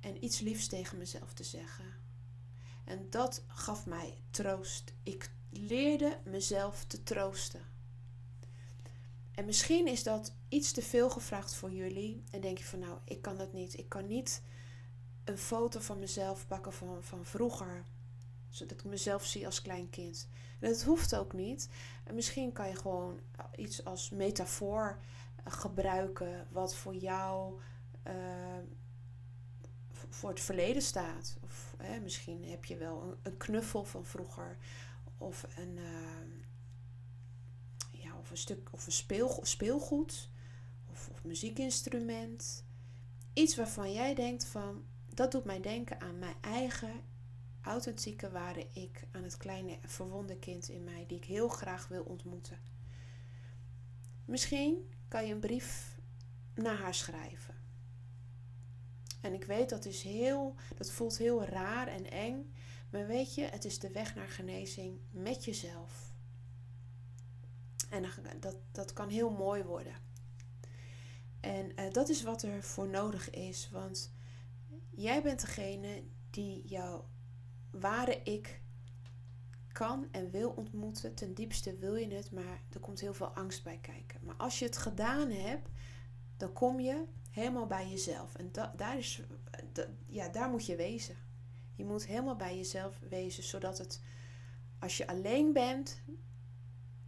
[0.00, 1.84] en iets liefs tegen mezelf te zeggen.
[2.84, 4.92] En dat gaf mij troost.
[5.02, 7.60] Ik leerde mezelf te troosten.
[9.34, 12.24] En misschien is dat iets te veel gevraagd voor jullie.
[12.30, 13.78] En denk je van nou, ik kan dat niet.
[13.78, 14.42] Ik kan niet
[15.24, 17.84] een foto van mezelf pakken van, van vroeger.
[18.48, 20.28] Zodat ik mezelf zie als klein kind.
[20.60, 21.68] En dat hoeft ook niet.
[22.04, 23.20] En misschien kan je gewoon
[23.56, 24.98] iets als metafoor
[25.44, 26.46] eh, gebruiken.
[26.50, 27.60] Wat voor jou
[28.06, 28.58] uh,
[30.08, 31.36] voor het verleden staat.
[31.40, 34.56] Of hè, misschien heb je wel een, knuffel van vroeger.
[35.18, 36.20] Of een, uh,
[37.90, 40.30] ja, of een stuk of een speel, speelgoed.
[40.90, 42.64] Of, of muziekinstrument.
[43.32, 44.84] Iets waarvan jij denkt van
[45.14, 47.02] dat doet mij denken aan mijn eigen
[47.62, 52.02] authentieke ware ik, aan het kleine verwonde kind in mij die ik heel graag wil
[52.02, 52.58] ontmoeten.
[54.24, 55.98] Misschien kan je een brief
[56.54, 57.61] naar haar schrijven.
[59.22, 62.52] En ik weet dat is heel, dat voelt heel raar en eng,
[62.90, 66.14] maar weet je, het is de weg naar genezing met jezelf.
[67.90, 68.04] En
[68.40, 69.94] dat, dat kan heel mooi worden.
[71.40, 73.70] En uh, dat is wat er voor nodig is.
[73.70, 74.12] Want
[74.90, 77.08] jij bent degene die jouw
[77.70, 78.60] ware ik
[79.72, 81.14] kan en wil ontmoeten.
[81.14, 84.20] Ten diepste wil je het, maar er komt heel veel angst bij kijken.
[84.22, 85.68] Maar als je het gedaan hebt,
[86.36, 88.34] dan kom je helemaal bij jezelf.
[88.34, 89.22] En daar, is,
[90.06, 91.16] ja, daar moet je wezen.
[91.74, 94.02] Je moet helemaal bij jezelf wezen, zodat het,
[94.78, 96.02] als je alleen bent,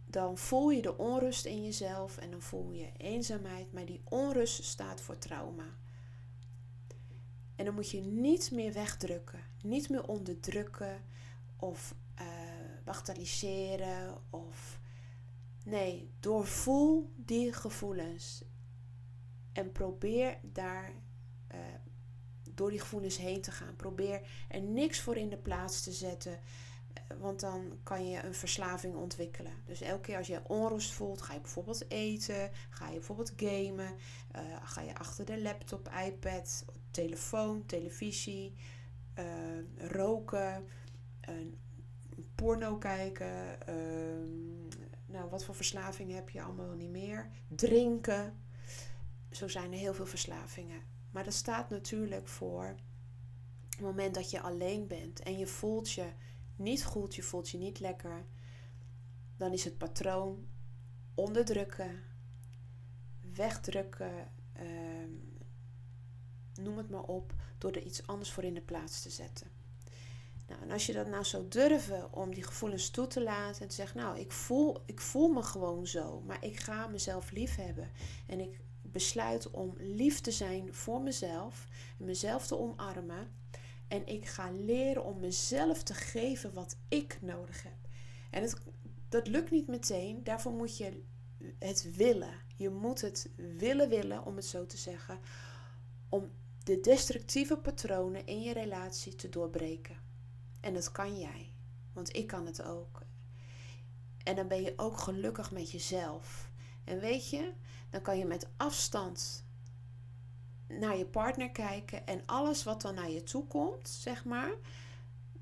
[0.05, 3.71] dan voel je de onrust in jezelf en dan voel je eenzaamheid.
[3.71, 5.77] Maar die onrust staat voor trauma.
[7.55, 11.01] En dan moet je niet meer wegdrukken, niet meer onderdrukken
[11.57, 12.45] of uh,
[14.29, 14.79] of
[15.63, 18.43] nee, doorvoel die gevoelens
[19.55, 20.93] en probeer daar
[21.53, 21.59] uh,
[22.51, 23.75] door die gevoelens heen te gaan.
[23.75, 26.39] Probeer er niks voor in de plaats te zetten.
[26.93, 29.53] Eh, want dan kan je een verslaving ontwikkelen.
[29.65, 33.95] Dus elke keer als je onrust voelt, ga je bijvoorbeeld eten, ga je bijvoorbeeld gamen,
[34.35, 38.53] uh, ga je achter de laptop, iPad, telefoon, televisie,
[39.77, 40.67] roken,
[42.35, 43.57] porno kijken.
[45.05, 47.29] nou, wat voor verslaving heb je allemaal niet meer?
[47.47, 48.44] Drinken.
[49.35, 50.81] Zo zijn er heel veel verslavingen.
[51.11, 52.75] Maar dat staat natuurlijk voor
[53.69, 56.11] het moment dat je alleen bent en je voelt je
[56.55, 58.25] niet goed, je voelt je niet lekker.
[59.37, 60.47] Dan is het patroon
[61.13, 62.03] onderdrukken,
[63.33, 65.11] wegdrukken, ehm,
[66.61, 69.47] noem het maar op, door er iets anders voor in de plaats te zetten.
[70.47, 73.67] Nou, en als je dat nou zou durven om die gevoelens toe te laten en
[73.67, 77.55] te zeggen, nou, ik voel, ik voel me gewoon zo, maar ik ga mezelf lief
[77.55, 77.91] hebben
[78.25, 78.63] en ik
[78.95, 81.67] besluit om lief te zijn voor mezelf
[81.99, 83.31] en mezelf te omarmen.
[83.87, 87.77] En ik ga leren om mezelf te geven wat ik nodig heb.
[88.29, 88.61] En het,
[89.09, 90.23] dat lukt niet meteen.
[90.23, 91.03] Daarvoor moet je
[91.59, 92.33] het willen.
[92.55, 95.19] Je moet het willen willen, om het zo te zeggen.
[96.09, 96.31] Om
[96.63, 99.97] de destructieve patronen in je relatie te doorbreken.
[100.59, 101.53] En dat kan jij.
[101.93, 103.01] Want ik kan het ook.
[104.23, 106.49] En dan ben je ook gelukkig met jezelf.
[106.83, 107.51] En weet je,
[107.89, 109.45] dan kan je met afstand
[110.67, 114.53] naar je partner kijken en alles wat dan naar je toe komt, zeg maar,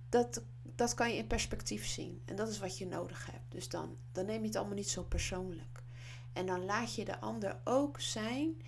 [0.10, 2.22] dat, dat kan je in perspectief zien.
[2.26, 3.52] En dat is wat je nodig hebt.
[3.52, 5.84] Dus dan, dan neem je het allemaal niet zo persoonlijk.
[6.34, 8.62] En dan laat je de ander ook zijn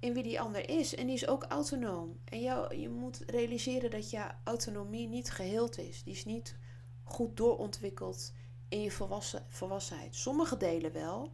[0.00, 0.94] in wie die ander is.
[0.94, 2.18] En die is ook autonoom.
[2.24, 6.02] En jou, je moet realiseren dat je autonomie niet geheeld is.
[6.02, 6.56] Die is niet
[7.02, 8.32] goed doorontwikkeld
[8.68, 10.14] in je volwassen, volwassenheid.
[10.14, 11.32] Sommige delen wel,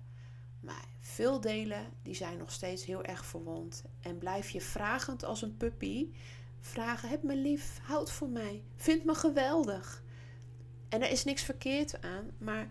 [1.00, 3.84] veel delen die zijn nog steeds heel erg verwond.
[4.00, 6.12] En blijf je vragend als een puppy.
[6.60, 10.02] Vragen, heb me lief, houd voor mij, vind me geweldig.
[10.88, 12.70] En er is niks verkeerd aan, maar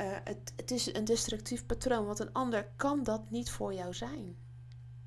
[0.00, 2.06] uh, het, het is een destructief patroon.
[2.06, 4.36] Want een ander kan dat niet voor jou zijn.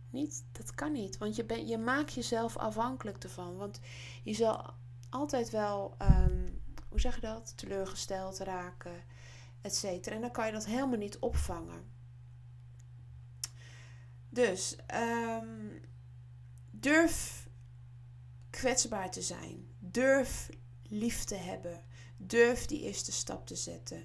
[0.10, 1.18] Niet, dat kan niet.
[1.18, 3.58] Want je, ben, je maakt jezelf afhankelijk ervan.
[3.58, 3.80] Want
[4.24, 4.74] je zal
[5.10, 9.04] altijd wel, um, hoe zeg je dat, teleurgesteld raken
[10.14, 11.92] En dan kan je dat helemaal niet opvangen.
[14.30, 15.82] Dus um,
[16.72, 17.48] durf
[18.50, 19.68] kwetsbaar te zijn.
[19.80, 20.50] Durf
[20.84, 21.84] lief te hebben.
[22.18, 24.04] Durf die eerste stap te zetten.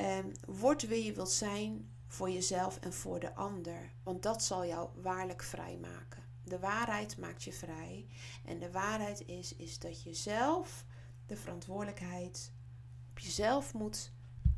[0.00, 3.92] Um, word wie je wilt zijn voor jezelf en voor de ander.
[4.02, 6.22] Want dat zal jou waarlijk vrij maken.
[6.44, 8.06] De waarheid maakt je vrij.
[8.44, 10.84] En de waarheid is, is dat je zelf
[11.26, 12.52] de verantwoordelijkheid
[13.10, 14.12] op jezelf moet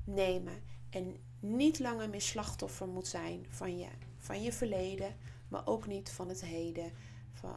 [0.05, 0.63] nemen.
[0.91, 3.89] En niet langer meer slachtoffer moet zijn van je,
[4.19, 5.17] van je verleden,
[5.49, 6.93] maar ook niet van het heden.
[7.33, 7.57] Van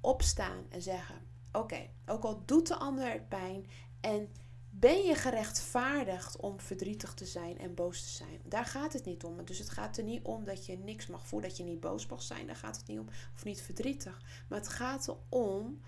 [0.00, 1.14] opstaan en zeggen:
[1.52, 3.66] Oké, ook al doet de ander pijn
[4.00, 4.28] en
[4.70, 8.40] ben je gerechtvaardigd om verdrietig te zijn en boos te zijn?
[8.44, 9.44] Daar gaat het niet om.
[9.44, 12.06] Dus het gaat er niet om dat je niks mag voelen, dat je niet boos
[12.06, 12.46] mag zijn.
[12.46, 13.08] Daar gaat het niet om.
[13.34, 14.22] Of niet verdrietig.
[14.48, 15.80] Maar het gaat erom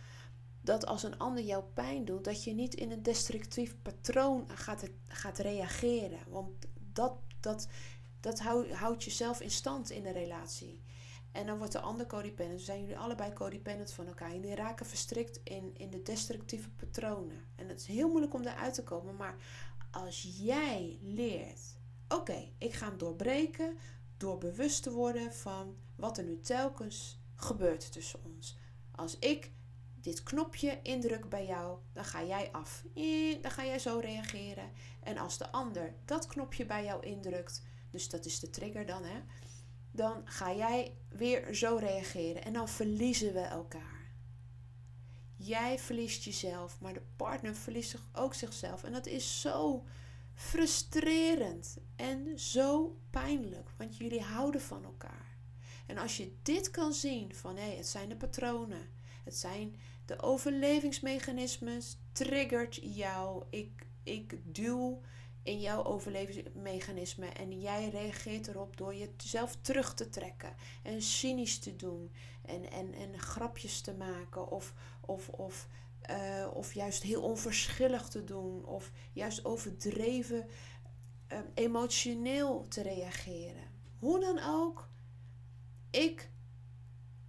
[0.70, 4.90] dat als een ander jou pijn doet, dat je niet in een destructief patroon gaat,
[5.06, 6.18] gaat reageren.
[6.28, 6.50] Want
[6.92, 7.68] dat, dat,
[8.20, 8.40] dat
[8.72, 10.82] houdt jezelf in stand in de relatie.
[11.32, 12.56] En dan wordt de ander codependent.
[12.56, 14.34] Dan zijn jullie allebei codependent van elkaar.
[14.34, 17.44] Jullie raken verstrikt in, in de destructieve patronen.
[17.56, 19.16] En het is heel moeilijk om daaruit te komen.
[19.16, 19.36] Maar
[19.90, 21.60] als jij leert,
[22.08, 23.76] oké, ik ga hem doorbreken
[24.16, 28.58] door bewust te worden van wat er nu telkens gebeurt tussen ons.
[28.90, 29.52] Als ik
[30.02, 32.84] dit knopje indruk bij jou, dan ga jij af.
[33.40, 34.70] Dan ga jij zo reageren.
[35.02, 39.04] En als de ander dat knopje bij jou indrukt, dus dat is de trigger dan,
[39.04, 39.20] hè,
[39.90, 42.44] dan ga jij weer zo reageren.
[42.44, 44.12] En dan verliezen we elkaar.
[45.36, 48.84] Jij verliest jezelf, maar de partner verliest ook zichzelf.
[48.84, 49.84] En dat is zo
[50.34, 55.36] frustrerend en zo pijnlijk, want jullie houden van elkaar.
[55.86, 58.88] En als je dit kan zien van hé, het zijn de patronen,
[59.24, 59.80] het zijn
[60.10, 63.44] de overlevingsmechanismes, triggert jou.
[63.50, 65.00] Ik, ik duw
[65.42, 71.76] in jouw overlevingsmechanisme en jij reageert erop door jezelf terug te trekken en cynisch te
[71.76, 72.10] doen
[72.42, 75.68] en, en, en grapjes te maken of, of, of,
[76.10, 80.46] uh, of juist heel onverschillig te doen of juist overdreven
[81.32, 83.70] uh, emotioneel te reageren.
[83.98, 84.88] Hoe dan ook,
[85.90, 86.29] ik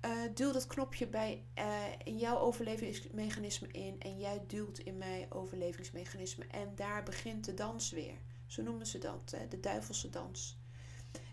[0.06, 1.64] uh, duw dat knopje bij uh,
[2.04, 6.46] in jouw overlevingsmechanisme in en jij duwt in mijn overlevingsmechanisme.
[6.48, 8.18] En daar begint de dans weer.
[8.46, 10.60] Zo noemen ze dat, de duivelse dans.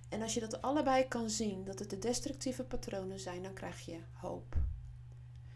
[0.08, 3.80] En als je dat allebei kan zien, dat het de destructieve patronen zijn, dan krijg
[3.80, 4.56] je hoop.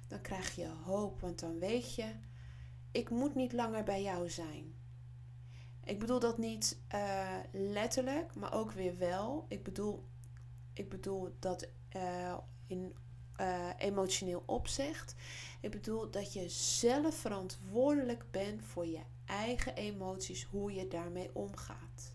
[0.06, 2.12] Dan krijg je hoop, want dan weet je,
[2.90, 4.74] ik moet niet langer bij jou zijn.
[5.84, 9.44] Ik bedoel dat niet uh, letterlijk, maar ook weer wel.
[9.48, 10.04] Ik bedoel,
[10.72, 11.68] ik bedoel dat
[13.40, 15.14] uh, emotioneel opzicht.
[15.60, 22.14] Ik bedoel dat je zelf verantwoordelijk bent voor je eigen emoties, hoe je daarmee omgaat.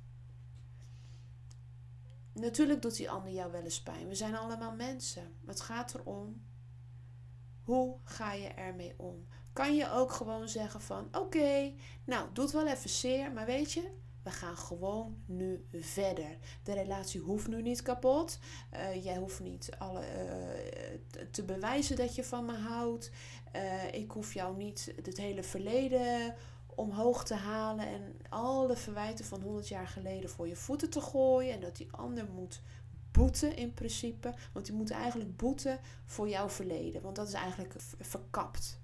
[2.34, 4.08] Natuurlijk doet die ander jou wel eens pijn.
[4.08, 5.34] We zijn allemaal mensen.
[5.46, 6.41] Het gaat erom,
[7.63, 9.28] hoe ga je ermee om?
[9.54, 13.91] Kan je ook gewoon zeggen van, oké, nou, doet wel even zeer, maar weet je,
[14.28, 16.38] we gaan gewoon nu verder.
[16.63, 18.40] De relatie hoeft nu niet kapot.
[18.74, 23.12] Uh, jij hoeft niet alle, uh, te bewijzen dat je van me houdt.
[23.56, 26.36] Uh, ik hoef jou niet het hele verleden
[26.76, 31.54] omhoog te halen en alle verwijten van 100 jaar geleden voor je voeten te gooien.
[31.54, 32.62] En dat die ander moet
[33.12, 34.34] boeten in principe.
[34.54, 37.02] Want die moet eigenlijk boeten voor jouw verleden.
[37.02, 38.80] Want dat is eigenlijk verkapt.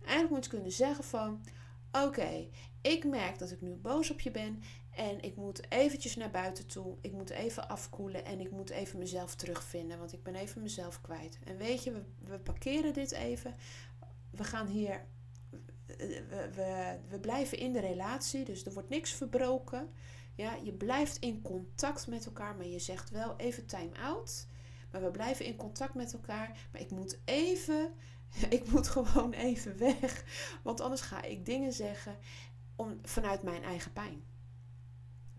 [0.00, 1.40] Eigenlijk moet je kunnen zeggen van...
[1.92, 2.48] Oké,
[2.80, 6.66] ik merk dat ik nu boos op je ben en ik moet eventjes naar buiten
[6.66, 6.96] toe.
[7.00, 11.00] Ik moet even afkoelen en ik moet even mezelf terugvinden, want ik ben even mezelf
[11.00, 11.38] kwijt.
[11.44, 13.54] En weet je, we, we parkeren dit even.
[14.30, 15.06] We gaan hier,
[15.86, 19.90] we, we, we blijven in de relatie, dus er wordt niks verbroken.
[20.34, 24.46] Ja, je blijft in contact met elkaar, maar je zegt wel even time out.
[24.90, 26.68] Maar we blijven in contact met elkaar.
[26.72, 27.92] Maar ik moet even,
[28.48, 30.24] ik moet gewoon even weg.
[30.62, 32.16] Want anders ga ik dingen zeggen
[32.76, 34.24] om, vanuit mijn eigen pijn.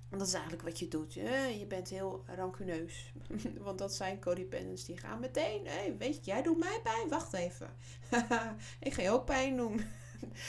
[0.09, 1.13] En dat is eigenlijk wat je doet.
[1.13, 3.13] Je, bent heel rancuneus.
[3.65, 5.65] Want dat zijn codependents die gaan meteen.
[5.65, 7.09] Hey, weet je, jij doet mij pijn.
[7.09, 7.69] Wacht even.
[8.79, 9.81] ik ga je ook pijn doen.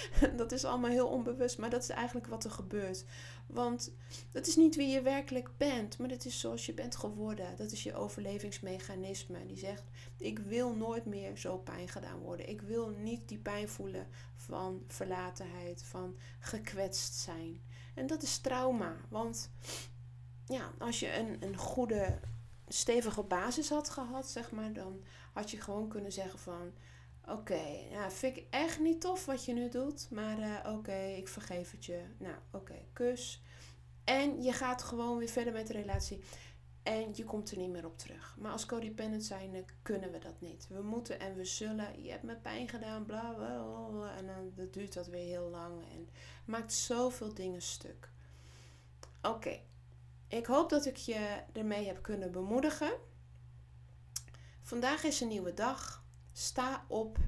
[0.37, 1.59] dat is allemaal heel onbewust.
[1.59, 3.05] Maar dat is eigenlijk wat er gebeurt.
[3.47, 3.93] Want
[4.31, 5.99] dat is niet wie je werkelijk bent.
[5.99, 7.57] Maar dat is zoals je bent geworden.
[7.57, 9.47] Dat is je overlevingsmechanisme.
[9.47, 9.83] Die zegt:
[10.17, 12.49] Ik wil nooit meer zo pijn gedaan worden.
[12.49, 14.07] Ik wil niet die pijn voelen
[14.37, 15.83] van verlatenheid.
[15.83, 17.61] Van gekwetst zijn.
[17.95, 18.97] En dat is trauma.
[19.09, 19.51] Want
[20.47, 22.19] ja, als je een, een goede,
[22.69, 26.73] stevige basis had gehad, zeg maar, dan had je gewoon kunnen zeggen van.
[27.29, 30.11] Oké, ja, vind ik echt niet tof wat je nu doet.
[30.11, 32.03] Maar uh, oké, ik vergeef het je.
[32.19, 33.43] Nou, oké, kus.
[34.05, 36.21] En je gaat gewoon weer verder met de relatie.
[36.83, 38.37] En je komt er niet meer op terug.
[38.39, 40.67] Maar als codependent zijn kunnen we dat niet.
[40.69, 42.03] We moeten en we zullen.
[42.03, 44.17] Je hebt me pijn gedaan, bla bla bla.
[44.17, 45.83] En dan dat duurt dat weer heel lang.
[45.93, 46.09] En
[46.45, 48.11] maakt zoveel dingen stuk.
[49.23, 49.61] Oké.
[50.29, 52.93] Ik hoop dat ik je ermee heb kunnen bemoedigen.
[54.63, 56.04] Vandaag is een nieuwe dag.
[56.37, 57.19] Sta op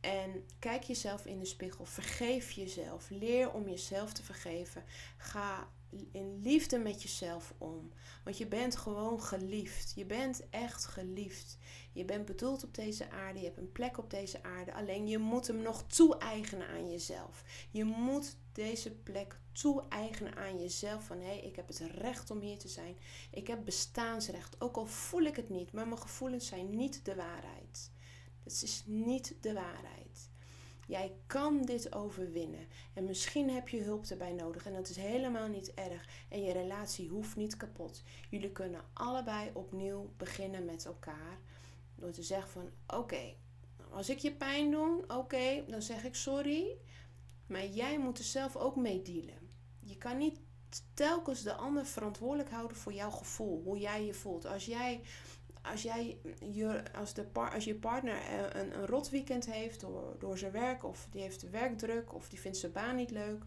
[0.00, 1.84] en kijk jezelf in de spiegel.
[1.84, 3.10] Vergeef jezelf.
[3.10, 4.84] Leer om jezelf te vergeven.
[5.16, 5.68] Ga
[6.12, 7.92] in liefde met jezelf om.
[8.24, 9.92] Want je bent gewoon geliefd.
[9.94, 11.58] Je bent echt geliefd.
[11.92, 13.38] Je bent bedoeld op deze aarde.
[13.38, 14.74] Je hebt een plek op deze aarde.
[14.74, 17.44] Alleen je moet hem nog toe-eigenen aan jezelf.
[17.70, 21.04] Je moet deze plek toe-eigenen aan jezelf.
[21.04, 22.96] Van hé, hey, ik heb het recht om hier te zijn.
[23.30, 24.60] Ik heb bestaansrecht.
[24.60, 25.72] Ook al voel ik het niet.
[25.72, 27.90] Maar mijn gevoelens zijn niet de waarheid.
[28.50, 30.28] Het is niet de waarheid.
[30.86, 32.66] Jij kan dit overwinnen.
[32.94, 34.66] En misschien heb je hulp erbij nodig.
[34.66, 36.08] En dat is helemaal niet erg.
[36.28, 38.02] En je relatie hoeft niet kapot.
[38.30, 41.38] Jullie kunnen allebei opnieuw beginnen met elkaar.
[41.94, 43.34] Door te zeggen van oké,
[43.90, 46.76] als ik je pijn doe, oké, dan zeg ik sorry.
[47.46, 49.50] Maar jij moet er zelf ook mee dealen.
[49.80, 50.40] Je kan niet
[50.94, 53.62] telkens de ander verantwoordelijk houden voor jouw gevoel.
[53.62, 54.46] Hoe jij je voelt.
[54.46, 55.00] Als jij
[55.62, 56.18] als, jij
[56.52, 58.18] je, als, de als je partner
[58.56, 62.40] een, een rot weekend heeft door, door zijn werk, of die heeft werkdruk, of die
[62.40, 63.44] vindt zijn baan niet leuk,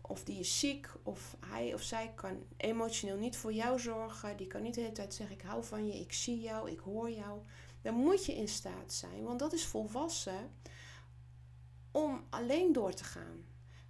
[0.00, 4.46] of die is ziek, of hij of zij kan emotioneel niet voor jou zorgen, die
[4.46, 7.10] kan niet de hele tijd zeggen: Ik hou van je, ik zie jou, ik hoor
[7.10, 7.40] jou.
[7.82, 10.50] Dan moet je in staat zijn, want dat is volwassen,
[11.90, 13.44] om alleen door te gaan.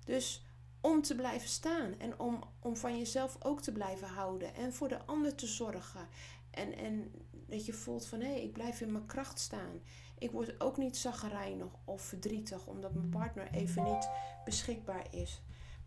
[0.05, 0.45] Dus
[0.81, 4.89] om te blijven staan en om, om van jezelf ook te blijven houden en voor
[4.89, 6.09] de ander te zorgen
[6.57, 7.13] En, en
[7.47, 9.81] dat je voelt van hé, hey, ik blijf in mijn kracht staan.
[10.19, 14.09] Ik word ook niet zaggerijnig of verdrietig omdat mijn partner even niet
[14.45, 15.43] beschikbaar is.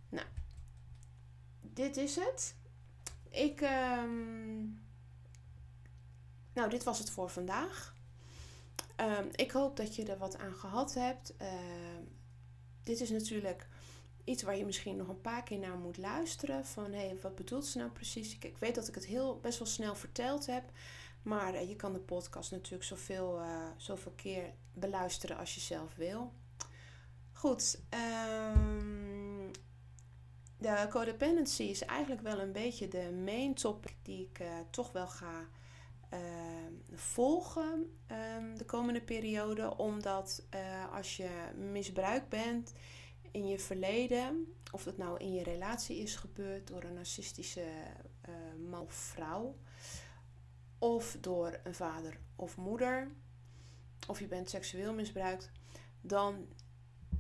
[0.09, 0.27] Nou,
[1.61, 2.55] dit is het.
[3.29, 3.61] Ik.
[3.61, 4.59] Ehm,
[6.53, 7.95] nou, dit was het voor vandaag.
[8.95, 11.35] Ehm, ik hoop dat je er wat aan gehad hebt.
[11.37, 12.03] Ehm,
[12.83, 13.68] dit is natuurlijk
[14.29, 16.65] iets waar je misschien nog een paar keer naar moet luisteren.
[16.65, 18.37] Van hé, hey, wat bedoelt ze nou precies?
[18.39, 20.63] Ik, weet dat ik het heel best wel snel verteld heb.
[21.23, 25.95] Maar uh, je kan de podcast natuurlijk zoveel, uh, zoveel keer beluisteren als je zelf
[25.95, 26.33] wil.
[27.31, 27.79] Goed,
[28.53, 29.51] um,
[30.57, 35.07] de codependency is eigenlijk wel een beetje de main topic die ik uh, toch wel
[35.07, 35.47] ga
[36.93, 39.77] volgen um, de komende periode.
[39.77, 40.43] Omdat
[40.93, 41.29] als je
[41.71, 42.73] misbruikt bent
[43.31, 47.67] in je verleden, of dat nou in je relatie is gebeurd door een narcistische
[48.69, 49.55] man of vrouw
[50.77, 53.07] of door een vader of moeder,
[54.07, 55.51] of je bent seksueel misbruikt,
[56.01, 56.47] dan,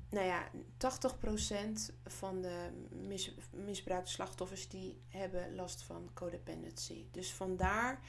[0.09, 7.05] nou ja, 80% van de mis, misbruikte slachtoffers die hebben last van codependency.
[7.11, 7.99] Dus vandaar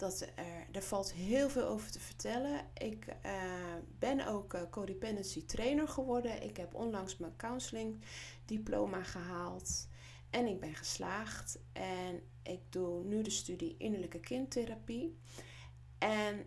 [0.00, 2.60] dat er, er valt heel veel over te vertellen.
[2.74, 3.32] Ik uh,
[3.98, 6.42] ben ook uh, codependency trainer geworden.
[6.42, 8.00] Ik heb onlangs mijn counseling
[8.44, 9.88] diploma gehaald.
[10.30, 11.58] En ik ben geslaagd.
[11.72, 15.18] En ik doe nu de studie innerlijke kindtherapie.
[15.98, 16.46] En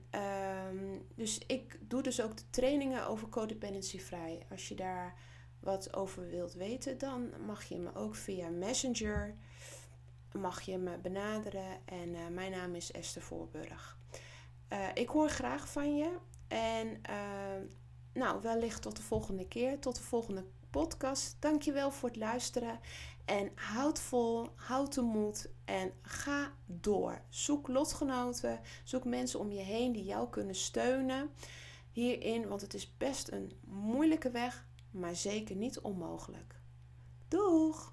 [0.71, 4.45] um, dus ik doe dus ook de trainingen over codependency vrij.
[4.49, 5.19] Als je daar
[5.59, 9.35] wat over wilt weten, dan mag je me ook via Messenger
[10.33, 11.85] mag je me benaderen.
[11.85, 13.97] En uh, mijn naam is Esther Voorburg.
[14.69, 16.17] Uh, ik hoor graag van je.
[16.47, 17.69] En uh,
[18.13, 19.79] nou, wellicht tot de volgende keer.
[19.79, 21.35] Tot de volgende podcast.
[21.39, 22.79] Dankjewel voor het luisteren.
[23.25, 27.21] En houd vol, houd de moed en ga door.
[27.29, 31.29] Zoek lotgenoten, zoek mensen om je heen die jou kunnen steunen
[31.93, 36.55] hierin, want het is best een moeilijke weg, maar zeker niet onmogelijk.
[37.27, 37.92] Doeg!